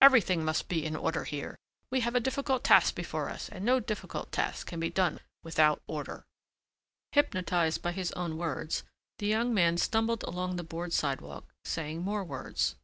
[0.00, 1.58] Everything must be in order here.
[1.90, 5.82] We have a difficult task before us and no difficult task can be done without
[5.86, 6.24] order."
[7.12, 8.84] Hypnotized by his own words,
[9.18, 12.76] the young man stumbled along the board sidewalk saying more words.